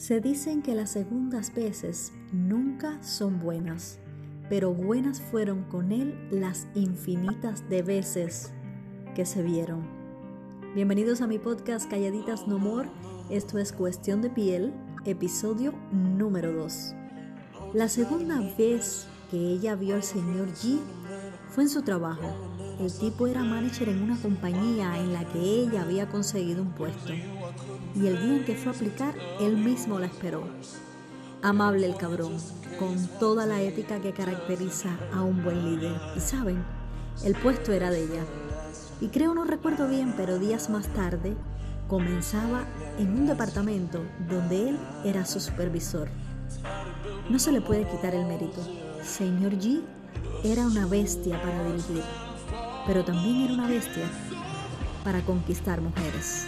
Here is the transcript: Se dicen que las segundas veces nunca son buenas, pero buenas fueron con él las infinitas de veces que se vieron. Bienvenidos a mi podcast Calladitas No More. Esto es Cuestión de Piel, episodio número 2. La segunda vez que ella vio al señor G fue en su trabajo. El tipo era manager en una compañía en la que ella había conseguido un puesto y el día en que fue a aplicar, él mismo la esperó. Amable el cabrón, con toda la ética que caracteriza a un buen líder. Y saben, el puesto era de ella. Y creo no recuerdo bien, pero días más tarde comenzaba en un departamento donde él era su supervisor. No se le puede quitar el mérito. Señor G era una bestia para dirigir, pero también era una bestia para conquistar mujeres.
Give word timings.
Se 0.00 0.18
dicen 0.18 0.62
que 0.62 0.74
las 0.74 0.92
segundas 0.92 1.52
veces 1.54 2.10
nunca 2.32 3.02
son 3.02 3.38
buenas, 3.38 3.98
pero 4.48 4.72
buenas 4.72 5.20
fueron 5.20 5.64
con 5.64 5.92
él 5.92 6.18
las 6.30 6.66
infinitas 6.74 7.68
de 7.68 7.82
veces 7.82 8.50
que 9.14 9.26
se 9.26 9.42
vieron. 9.42 9.86
Bienvenidos 10.74 11.20
a 11.20 11.26
mi 11.26 11.38
podcast 11.38 11.90
Calladitas 11.90 12.48
No 12.48 12.58
More. 12.58 12.88
Esto 13.28 13.58
es 13.58 13.74
Cuestión 13.74 14.22
de 14.22 14.30
Piel, 14.30 14.72
episodio 15.04 15.74
número 15.92 16.50
2. 16.54 16.94
La 17.74 17.90
segunda 17.90 18.40
vez 18.56 19.06
que 19.30 19.36
ella 19.36 19.74
vio 19.74 19.96
al 19.96 20.02
señor 20.02 20.48
G 20.54 20.78
fue 21.50 21.64
en 21.64 21.68
su 21.68 21.82
trabajo. 21.82 22.22
El 22.80 22.90
tipo 22.90 23.26
era 23.26 23.44
manager 23.44 23.90
en 23.90 24.02
una 24.02 24.16
compañía 24.16 24.98
en 24.98 25.12
la 25.12 25.26
que 25.26 25.38
ella 25.38 25.82
había 25.82 26.08
conseguido 26.08 26.62
un 26.62 26.72
puesto 26.72 27.12
y 27.94 28.06
el 28.06 28.22
día 28.22 28.36
en 28.36 28.44
que 28.44 28.56
fue 28.56 28.72
a 28.72 28.74
aplicar, 28.74 29.14
él 29.38 29.58
mismo 29.58 29.98
la 29.98 30.06
esperó. 30.06 30.44
Amable 31.42 31.86
el 31.86 31.96
cabrón, 31.96 32.32
con 32.78 32.96
toda 33.18 33.44
la 33.44 33.60
ética 33.60 34.00
que 34.00 34.12
caracteriza 34.12 34.96
a 35.12 35.22
un 35.22 35.44
buen 35.44 35.64
líder. 35.64 35.94
Y 36.16 36.20
saben, 36.20 36.64
el 37.22 37.34
puesto 37.34 37.72
era 37.72 37.90
de 37.90 38.04
ella. 38.04 38.24
Y 39.02 39.08
creo 39.08 39.34
no 39.34 39.44
recuerdo 39.44 39.86
bien, 39.86 40.14
pero 40.16 40.38
días 40.38 40.70
más 40.70 40.86
tarde 40.88 41.36
comenzaba 41.86 42.64
en 42.98 43.10
un 43.10 43.26
departamento 43.26 44.00
donde 44.26 44.70
él 44.70 44.78
era 45.04 45.26
su 45.26 45.38
supervisor. 45.38 46.08
No 47.28 47.38
se 47.38 47.52
le 47.52 47.60
puede 47.60 47.86
quitar 47.86 48.14
el 48.14 48.26
mérito. 48.26 48.60
Señor 49.02 49.52
G 49.52 49.82
era 50.44 50.66
una 50.66 50.86
bestia 50.86 51.40
para 51.42 51.64
dirigir, 51.64 52.02
pero 52.86 53.04
también 53.04 53.42
era 53.42 53.54
una 53.54 53.66
bestia 53.66 54.08
para 55.04 55.20
conquistar 55.22 55.80
mujeres. 55.80 56.46